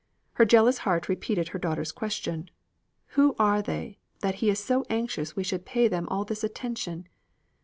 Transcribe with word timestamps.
Her 0.33 0.45
jealous 0.45 0.79
heart 0.79 1.07
repeated 1.07 1.49
her 1.49 1.59
daughter's 1.59 1.91
question, 1.91 2.49
"Who 3.09 3.35
are 3.37 3.61
they, 3.61 3.99
that 4.21 4.33
he 4.41 4.49
is 4.49 4.57
so 4.57 4.83
anxious 4.89 5.35
we 5.35 5.43
should 5.43 5.63
pay 5.63 5.87
them 5.87 6.07
all 6.09 6.25
this 6.25 6.43
attention?" 6.43 7.07